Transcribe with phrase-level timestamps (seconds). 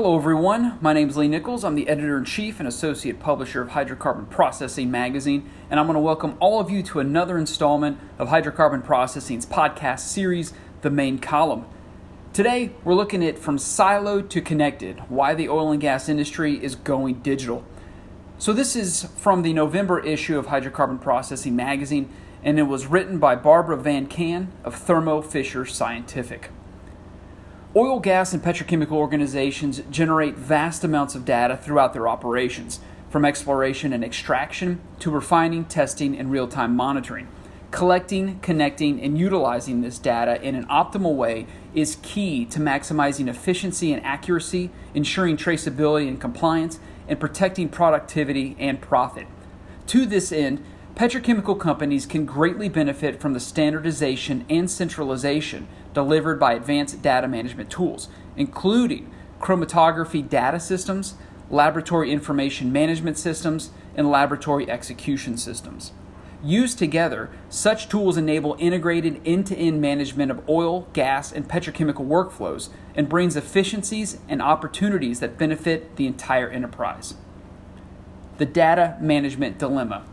[0.00, 0.78] Hello, everyone.
[0.80, 1.64] My name is Lee Nichols.
[1.64, 5.96] I'm the editor in chief and associate publisher of Hydrocarbon Processing Magazine, and I'm going
[5.96, 11.18] to welcome all of you to another installment of Hydrocarbon Processing's podcast series, The Main
[11.18, 11.66] Column.
[12.32, 16.76] Today, we're looking at From Siloed to Connected Why the Oil and Gas Industry is
[16.76, 17.64] Going Digital.
[18.38, 22.08] So, this is from the November issue of Hydrocarbon Processing Magazine,
[22.44, 26.50] and it was written by Barbara Van Cann of Thermo Fisher Scientific.
[27.78, 33.92] Oil, gas, and petrochemical organizations generate vast amounts of data throughout their operations, from exploration
[33.92, 37.28] and extraction to refining, testing, and real time monitoring.
[37.70, 43.92] Collecting, connecting, and utilizing this data in an optimal way is key to maximizing efficiency
[43.92, 49.28] and accuracy, ensuring traceability and compliance, and protecting productivity and profit.
[49.86, 50.64] To this end,
[50.96, 57.68] petrochemical companies can greatly benefit from the standardization and centralization delivered by advanced data management
[57.68, 58.06] tools,
[58.36, 61.14] including chromatography data systems,
[61.50, 65.90] laboratory information management systems, and laboratory execution systems.
[66.40, 73.08] Used together, such tools enable integrated end-to-end management of oil, gas, and petrochemical workflows and
[73.08, 77.14] brings efficiencies and opportunities that benefit the entire enterprise.
[78.36, 80.04] The data management dilemma.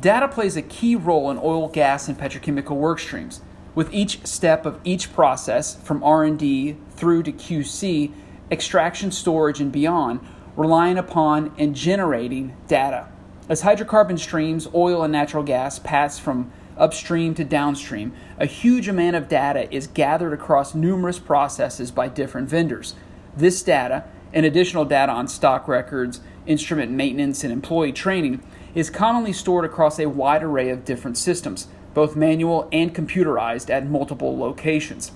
[0.00, 3.40] Data plays a key role in oil, gas, and petrochemical work streams
[3.76, 8.10] with each step of each process from R&D through to QC,
[8.50, 10.18] extraction, storage and beyond,
[10.56, 13.06] relying upon and generating data.
[13.48, 19.14] As hydrocarbon streams, oil and natural gas pass from upstream to downstream, a huge amount
[19.14, 22.94] of data is gathered across numerous processes by different vendors.
[23.36, 28.42] This data, and additional data on stock records, instrument maintenance, and employee training,
[28.74, 33.86] is commonly stored across a wide array of different systems both manual and computerized, at
[33.86, 35.12] multiple locations.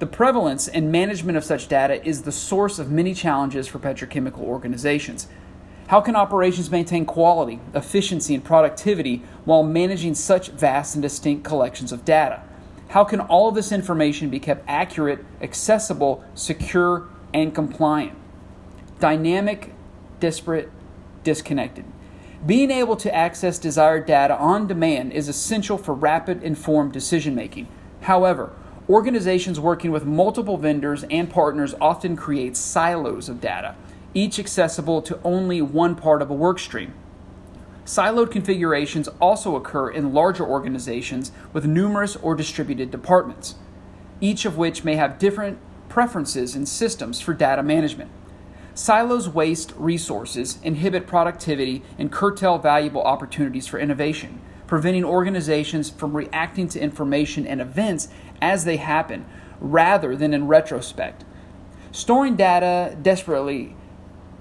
[0.00, 4.40] The prevalence and management of such data is the source of many challenges for petrochemical
[4.40, 5.28] organizations.
[5.86, 11.92] How can operations maintain quality, efficiency, and productivity while managing such vast and distinct collections
[11.92, 12.42] of data?
[12.88, 18.18] How can all of this information be kept accurate, accessible, secure, and compliant?
[18.98, 19.72] Dynamic,
[20.18, 20.72] disparate,
[21.22, 21.84] disconnected.
[22.46, 27.66] Being able to access desired data on demand is essential for rapid, informed decision making.
[28.02, 28.52] However,
[28.88, 33.74] organizations working with multiple vendors and partners often create silos of data,
[34.14, 36.92] each accessible to only one part of a workstream.
[37.84, 43.56] Siloed configurations also occur in larger organizations with numerous or distributed departments,
[44.20, 45.58] each of which may have different
[45.88, 48.10] preferences and systems for data management.
[48.76, 56.68] Silos waste resources, inhibit productivity, and curtail valuable opportunities for innovation, preventing organizations from reacting
[56.68, 58.08] to information and events
[58.42, 59.24] as they happen
[59.60, 61.24] rather than in retrospect.
[61.90, 63.74] Storing data desperately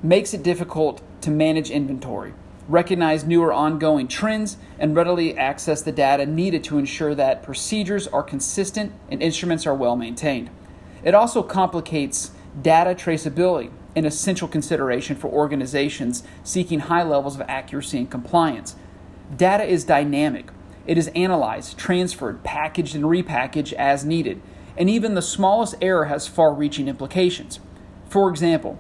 [0.03, 2.33] makes it difficult to manage inventory,
[2.67, 8.21] recognize newer ongoing trends, and readily access the data needed to ensure that procedures are
[8.21, 10.49] consistent and instruments are well maintained.
[11.05, 12.31] It also complicates
[12.61, 18.75] data traceability an essential consideration for organizations seeking high levels of accuracy and compliance.
[19.35, 20.51] Data is dynamic.
[20.85, 24.41] It is analyzed, transferred, packaged, and repackaged as needed,
[24.77, 27.59] and even the smallest error has far reaching implications.
[28.07, 28.77] For example,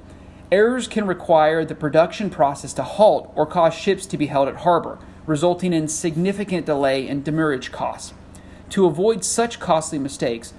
[0.51, 4.57] errors can require the production process to halt or cause ships to be held at
[4.57, 8.13] harbor, resulting in significant delay and demurrage costs.
[8.71, 10.53] To avoid such costly mistakes,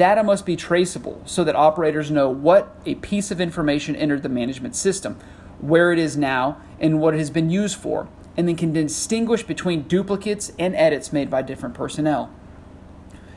[0.00, 4.30] Data must be traceable so that operators know what a piece of information entered the
[4.30, 5.18] management system,
[5.60, 9.42] where it is now, and what it has been used for, and then can distinguish
[9.42, 12.30] between duplicates and edits made by different personnel.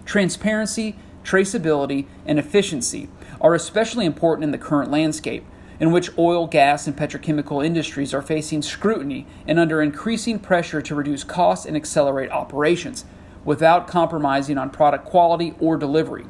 [0.06, 3.10] Transparency, traceability, and efficiency
[3.42, 5.44] are especially important in the current landscape,
[5.82, 10.96] in which oil, gas, and petrochemical industries are facing scrutiny and under increasing pressure to
[10.96, 13.04] reduce costs and accelerate operations
[13.44, 16.24] without compromising on product quality or delivery.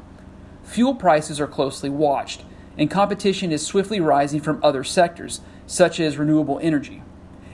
[0.64, 2.42] Fuel prices are closely watched,
[2.76, 7.02] and competition is swiftly rising from other sectors, such as renewable energy.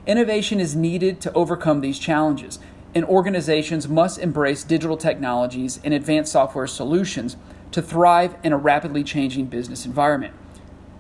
[0.07, 2.59] Innovation is needed to overcome these challenges,
[2.95, 7.37] and organizations must embrace digital technologies and advanced software solutions
[7.73, 10.35] to thrive in a rapidly changing business environment.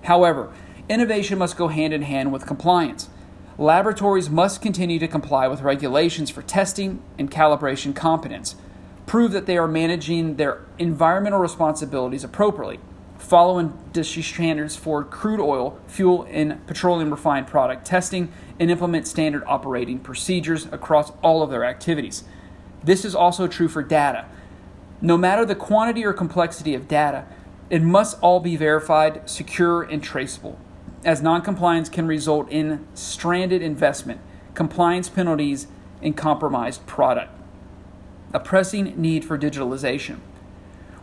[0.02, 0.52] However,
[0.88, 3.08] innovation must go hand in hand with compliance.
[3.58, 8.56] Laboratories must continue to comply with regulations for testing and calibration competence
[9.11, 12.79] prove that they are managing their environmental responsibilities appropriately,
[13.19, 18.31] follow industry standards for crude oil, fuel, and petroleum refined product testing,
[18.61, 22.23] and implement standard operating procedures across all of their activities.
[22.85, 24.27] This is also true for data.
[25.01, 27.27] No matter the quantity or complexity of data,
[27.69, 30.57] it must all be verified, secure, and traceable.
[31.05, 34.21] as noncompliance can result in stranded investment,
[34.55, 35.67] compliance penalties,
[36.01, 37.39] and compromised product.
[38.32, 40.19] A pressing need for digitalization.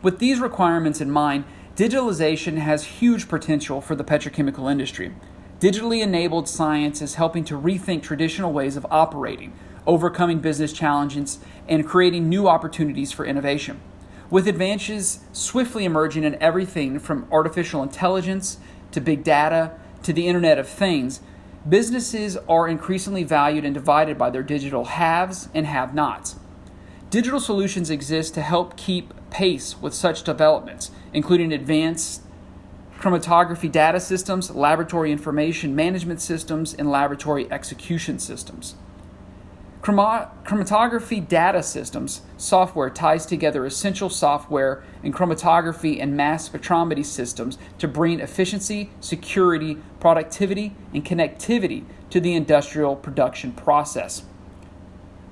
[0.02, 1.44] With these requirements in mind,
[1.76, 5.14] digitalization has huge potential for the petrochemical industry.
[5.60, 9.52] Digitally enabled science is helping to rethink traditional ways of operating,
[9.86, 13.82] overcoming business challenges, and creating new opportunities for innovation.
[14.30, 18.58] With advances swiftly emerging in everything from artificial intelligence
[18.92, 19.74] to big data
[20.04, 21.20] to the Internet of Things,
[21.68, 26.38] businesses are increasingly valued and divided by their digital haves and have nots.
[27.10, 32.22] Digital solutions exist to help keep pace with such developments, including advanced
[33.00, 38.76] chromatography data systems, laboratory information management systems, and laboratory execution systems.
[39.82, 47.88] chromatography data systems software ties together essential software and chromatography and mass spectrometry systems to
[47.88, 54.24] bring efficiency, security, productivity, and connectivity to the industrial production process.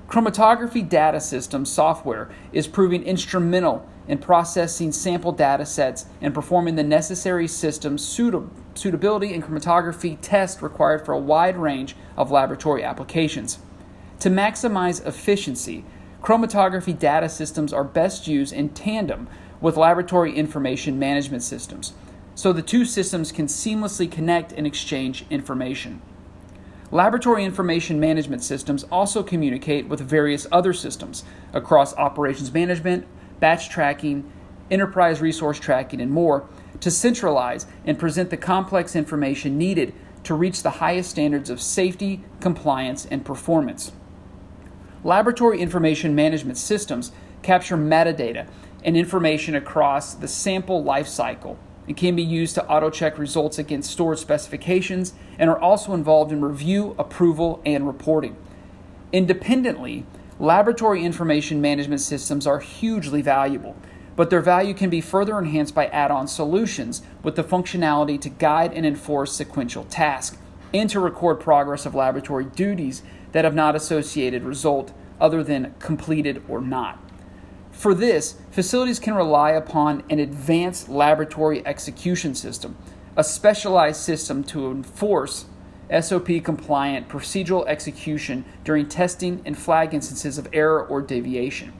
[0.08, 6.84] Chromatography data systems software is proving instrumental in processing sample data sets and performing the
[6.84, 13.58] necessary system suitability and chromatography tests required for a wide range of laboratory applications.
[14.20, 15.84] To maximize efficiency,
[16.22, 19.28] chromatography data systems are best used in tandem
[19.60, 21.94] with laboratory information management systems,
[22.36, 26.00] so the two systems can seamlessly connect and exchange information.
[26.92, 33.04] Laboratory information management systems also communicate with various other systems across operations management,
[33.40, 34.30] batch tracking,
[34.70, 36.48] enterprise resource tracking, and more
[36.80, 39.92] to centralize and present the complex information needed
[40.22, 43.90] to reach the highest standards of safety, compliance, and performance.
[45.02, 47.10] Laboratory information management systems
[47.42, 48.48] capture metadata
[48.84, 51.56] and information across the sample lifecycle
[51.86, 56.32] and can be used to auto check results against stored specifications and are also involved
[56.32, 58.36] in review, approval, and reporting.
[59.12, 60.04] Independently,
[60.38, 63.74] Laboratory information management systems are hugely valuable,
[64.16, 68.28] but their value can be further enhanced by add on solutions with the functionality to
[68.28, 70.36] guide and enforce sequential tasks
[70.74, 76.42] and to record progress of laboratory duties that have not associated result other than completed
[76.48, 77.02] or not.
[77.76, 82.74] For this, facilities can rely upon an advanced laboratory execution system,
[83.18, 85.44] a specialized system to enforce
[86.00, 91.74] SOP compliant procedural execution during testing and flag instances of error or deviation.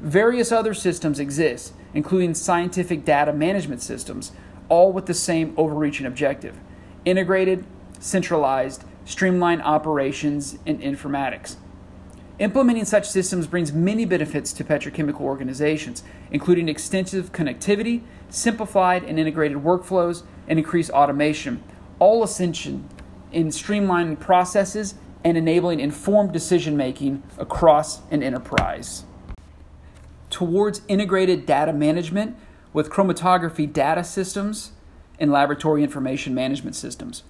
[0.00, 4.32] Various other systems exist, including scientific data management systems,
[4.70, 6.58] all with the same overreaching objective
[7.04, 7.66] integrated,
[8.00, 11.56] centralized, streamlined operations and informatics.
[12.40, 16.02] Implementing such systems brings many benefits to petrochemical organizations,
[16.32, 21.62] including extensive connectivity, simplified and integrated workflows, and increased automation,
[22.00, 22.80] all essential
[23.30, 29.04] in streamlining processes and enabling informed decision making across an enterprise.
[30.28, 32.36] Towards integrated data management
[32.72, 34.72] with chromatography data systems
[35.20, 37.22] and laboratory information management systems.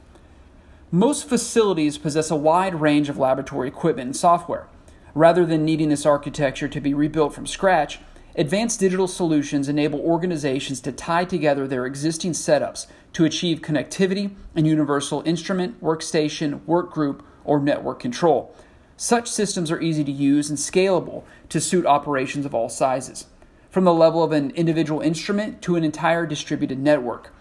[0.91, 4.67] Most facilities possess a wide range of laboratory equipment and software.
[5.15, 8.01] Rather than needing this architecture to be rebuilt from scratch,
[8.35, 14.67] advanced digital solutions enable organizations to tie together their existing setups to achieve connectivity and
[14.67, 18.55] universal instrument, workstation, workgroup, or network control.
[18.97, 23.27] Such systems are easy to use and scalable to suit operations of all sizes,
[23.71, 27.33] from the level of an individual instrument to an entire distributed network.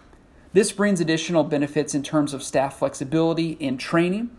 [0.52, 4.30] This brings additional benefits in terms of staff flexibility and training.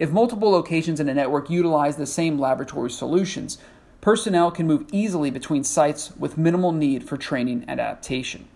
[0.00, 3.58] If multiple locations in a network utilize the same laboratory solutions,
[4.00, 8.48] personnel can move easily between sites with minimal need for training and adaptation.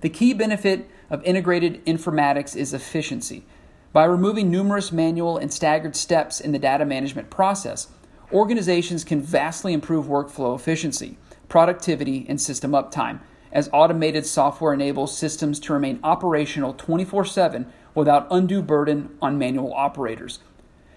[0.00, 3.44] The key benefit of integrated informatics is efficiency.
[3.92, 7.88] By removing numerous manual and staggered steps in the data management process,
[8.32, 11.18] organizations can vastly improve workflow efficiency,
[11.50, 13.20] productivity, and system uptime,
[13.52, 19.72] as automated software enables systems to remain operational 24 7 without undue burden on manual
[19.74, 20.40] operators.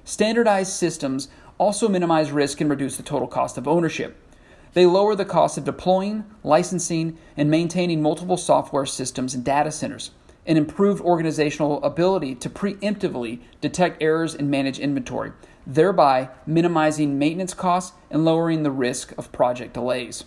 [0.03, 4.17] Standardized systems also minimize risk and reduce the total cost of ownership.
[4.73, 10.11] They lower the cost of deploying, licensing, and maintaining multiple software systems and data centers,
[10.45, 15.33] and improve organizational ability to preemptively detect errors and manage inventory,
[15.67, 20.23] thereby minimizing maintenance costs and lowering the risk of project delays.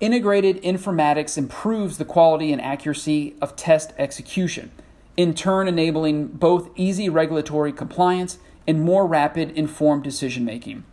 [0.00, 4.70] Integrated informatics improves the quality and accuracy of test execution,
[5.16, 10.84] in turn, enabling both easy regulatory compliance and more rapid, informed decision making.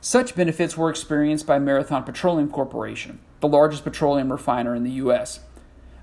[0.00, 5.40] Such benefits were experienced by Marathon Petroleum Corporation, the largest petroleum refiner in the U.S.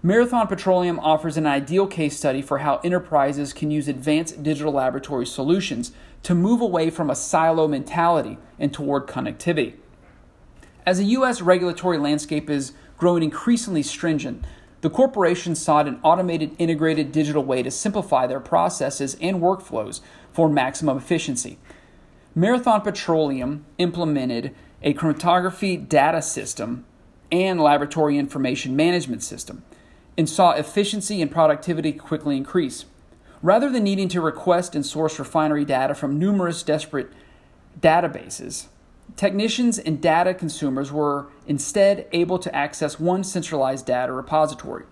[0.06, 5.26] Marathon Petroleum offers an ideal case study for how enterprises can use advanced digital laboratory
[5.26, 5.94] solutions
[6.24, 9.76] to move away from a silo mentality and toward connectivity.
[10.86, 11.42] As the U.S.
[11.42, 14.44] regulatory landscape is growing increasingly stringent,
[14.84, 20.02] the corporation sought an automated, integrated digital way to simplify their processes and workflows
[20.34, 21.58] for maximum efficiency.
[22.36, 26.84] Marathon Petroleum implemented a chromatography data system
[27.32, 29.64] and laboratory information management system
[30.18, 32.84] and saw efficiency and productivity quickly increase.
[33.42, 37.10] Rather than needing to request and source refinery data from numerous desperate
[37.80, 38.66] databases,
[39.16, 44.86] technicians and data consumers were instead able to access one centralized data repository.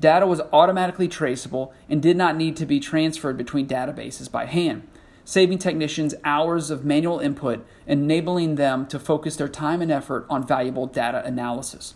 [0.00, 4.86] Data was automatically traceable and did not need to be transferred between databases by hand,
[5.24, 10.46] saving technicians hours of manual input, enabling them to focus their time and effort on
[10.46, 11.94] valuable data analysis.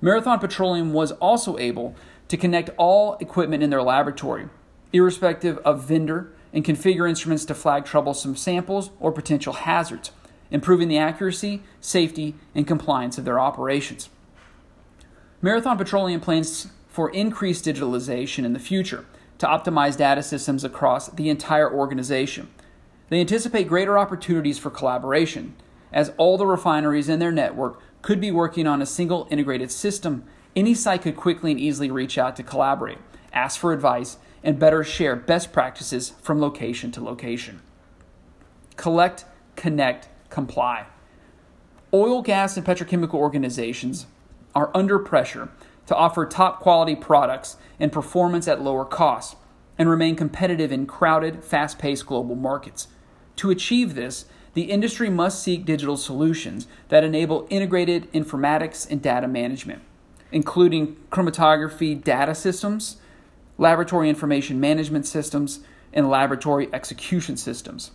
[0.00, 1.96] Marathon Petroleum was also able
[2.28, 4.48] to connect all equipment in their laboratory,
[4.92, 10.10] irrespective of vendor, and configure instruments to flag troublesome samples or potential hazards,
[10.50, 14.08] improving the accuracy, safety, and compliance of their operations.
[15.42, 19.04] Marathon Petroleum plans for increased digitalization in the future
[19.38, 22.48] to optimize data systems across the entire organization.
[23.10, 25.54] They anticipate greater opportunities for collaboration,
[25.92, 30.24] as all the refineries in their network could be working on a single integrated system,
[30.54, 32.98] any site could quickly and easily reach out to collaborate,
[33.32, 37.60] ask for advice, and better share best practices from location to location.
[38.76, 39.24] Collect,
[39.56, 40.86] connect, comply.
[41.92, 44.06] Oil, gas, and petrochemical organizations
[44.54, 45.48] are under pressure
[45.86, 49.36] to offer top quality products and performance at lower costs
[49.78, 52.88] and remain competitive in crowded, fast paced global markets.
[53.36, 59.28] To achieve this, the industry must seek digital solutions that enable integrated informatics and data
[59.28, 59.82] management,
[60.32, 62.96] including chromatography data systems,
[63.58, 65.60] laboratory information management systems,
[65.92, 67.90] and laboratory execution systems.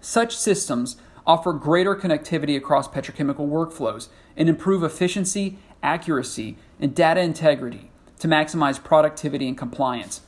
[0.00, 7.90] Such systems offer greater connectivity across petrochemical workflows and improve efficiency, accuracy, and data integrity
[8.18, 10.22] to maximize productivity and compliance.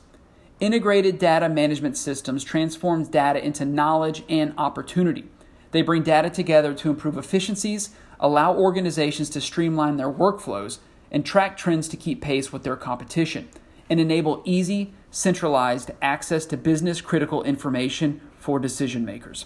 [0.59, 5.29] Integrated data management systems transforms data into knowledge and opportunity
[5.71, 10.79] they bring data together to improve efficiencies, allow organizations to streamline their workflows,
[11.11, 13.49] and track trends to keep pace with their competition,
[13.89, 19.45] and enable easy, centralized access to business critical information for decision makers.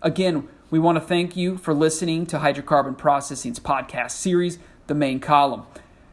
[0.00, 5.20] Again, we want to thank you for listening to Hydrocarbon Processing's podcast series, The Main
[5.20, 5.64] Column.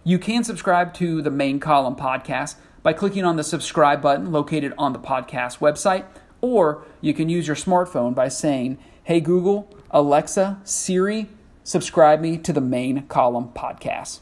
[0.04, 4.74] You can subscribe to the Main Column podcast by clicking on the subscribe button located
[4.78, 6.04] on the podcast website,
[6.42, 11.30] or you can use your smartphone by saying, Hey Google, Alexa, Siri,
[11.64, 14.20] subscribe me to the main column podcast.